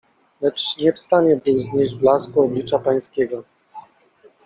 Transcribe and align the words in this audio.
Lecz 0.41 0.77
nie 0.77 0.93
w 0.93 0.99
stanie 0.99 1.35
był 1.45 1.59
znieść 1.59 1.95
blasku 1.95 2.41
Oblicza 2.43 2.79
Pańskiego. 2.79 3.43